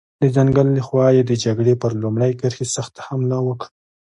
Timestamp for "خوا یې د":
0.87-1.31